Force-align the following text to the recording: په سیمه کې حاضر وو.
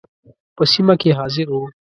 په 0.55 0.63
سیمه 0.71 0.93
کې 1.01 1.17
حاضر 1.19 1.47
وو. 1.51 1.63